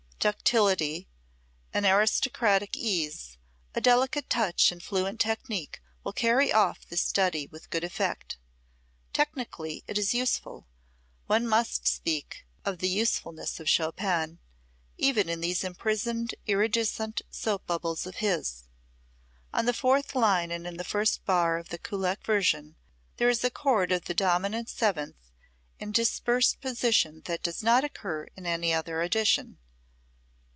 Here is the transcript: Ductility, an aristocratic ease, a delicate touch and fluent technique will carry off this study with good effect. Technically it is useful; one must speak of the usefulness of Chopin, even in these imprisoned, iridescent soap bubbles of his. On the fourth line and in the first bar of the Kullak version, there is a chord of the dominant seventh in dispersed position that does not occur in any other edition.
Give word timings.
Ductility, 0.23 1.07
an 1.73 1.83
aristocratic 1.83 2.77
ease, 2.77 3.39
a 3.73 3.81
delicate 3.81 4.29
touch 4.29 4.71
and 4.71 4.83
fluent 4.83 5.19
technique 5.19 5.81
will 6.03 6.13
carry 6.13 6.53
off 6.53 6.85
this 6.85 7.01
study 7.01 7.47
with 7.47 7.71
good 7.71 7.83
effect. 7.83 8.37
Technically 9.13 9.83
it 9.87 9.97
is 9.97 10.13
useful; 10.13 10.67
one 11.25 11.47
must 11.47 11.87
speak 11.87 12.45
of 12.63 12.77
the 12.77 12.87
usefulness 12.87 13.59
of 13.59 13.67
Chopin, 13.67 14.37
even 14.95 15.27
in 15.27 15.41
these 15.41 15.63
imprisoned, 15.63 16.35
iridescent 16.45 17.23
soap 17.31 17.65
bubbles 17.65 18.05
of 18.05 18.17
his. 18.17 18.65
On 19.51 19.65
the 19.65 19.73
fourth 19.73 20.13
line 20.13 20.51
and 20.51 20.67
in 20.67 20.77
the 20.77 20.83
first 20.83 21.25
bar 21.25 21.57
of 21.57 21.69
the 21.69 21.79
Kullak 21.79 22.23
version, 22.23 22.75
there 23.17 23.29
is 23.29 23.43
a 23.43 23.49
chord 23.49 23.91
of 23.91 24.05
the 24.05 24.13
dominant 24.13 24.69
seventh 24.69 25.31
in 25.79 25.91
dispersed 25.91 26.61
position 26.61 27.21
that 27.25 27.41
does 27.41 27.63
not 27.63 27.83
occur 27.83 28.27
in 28.35 28.45
any 28.45 28.71
other 28.71 29.01
edition. 29.01 29.57